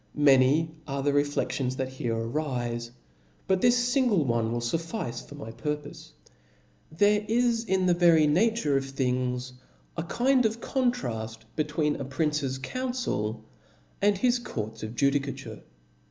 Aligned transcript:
Many 0.15 0.71
arc 0.87 1.05
the 1.05 1.13
reflexions 1.13 1.75
that 1.75 1.87
here 1.89 2.15
arife 2.15 2.89
i 2.89 2.93
but 3.45 3.61
this 3.61 3.93
fingle 3.93 4.25
one 4.25 4.51
will 4.51 4.59
fufEce 4.59 5.23
for 5.23 5.35
my 5.35 5.51
purpofe. 5.51 6.09
There 6.91 7.23
is 7.27 7.65
in 7.65 7.85
the 7.85 7.93
vefry 7.93 8.27
nature 8.27 8.75
of 8.77 8.85
things 8.87 9.53
a 9.95 10.01
kind 10.01 10.47
of 10.47 10.59
<:oiitraft 10.59 11.41
between 11.55 11.97
a 11.97 12.05
prince's 12.05 12.57
council 12.57 13.45
and 14.01 14.17
his 14.17 14.39
courts 14.39 14.81
of* 14.81 14.93
I 14.93 14.93
judicature. 14.93 15.61